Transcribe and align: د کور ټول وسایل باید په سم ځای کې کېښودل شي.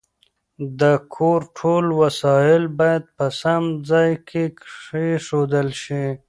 د 0.79 0.81
کور 1.15 1.39
ټول 1.57 1.85
وسایل 2.01 2.63
باید 2.79 3.03
په 3.15 3.25
سم 3.41 3.63
ځای 3.89 4.11
کې 4.27 4.43
کېښودل 4.59 5.67
شي. 5.83 6.05